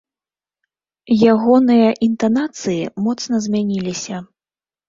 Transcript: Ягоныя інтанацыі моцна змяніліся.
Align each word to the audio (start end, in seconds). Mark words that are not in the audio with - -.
Ягоныя 1.33 1.89
інтанацыі 2.07 2.81
моцна 3.09 3.35
змяніліся. 3.49 4.15